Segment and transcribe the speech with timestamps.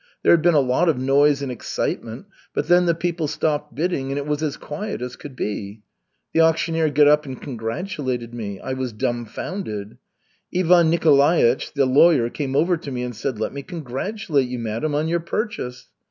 [0.23, 4.09] There had been a lot of noise and excitement, but then the people stopped bidding,
[4.09, 5.83] and it was as quiet as could be.
[6.33, 8.59] The auctioneer got up and congratulated me.
[8.59, 9.99] I was dumfounded.
[10.57, 14.95] Ivan Nikolaich, the lawyer, came over to me and said: 'Let me congratulate you, madam,
[14.95, 15.87] on your purchase.'